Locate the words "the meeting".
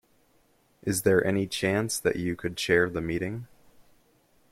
2.89-3.45